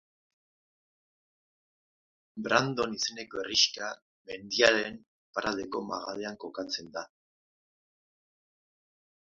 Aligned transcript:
Brandon 2.47 2.95
izeneko 2.97 3.41
herrixka 3.43 3.91
mendiaren 4.31 4.99
iparraldeko 5.03 5.85
magalean 5.93 6.43
kokatzen 6.47 6.93
da. 6.99 7.07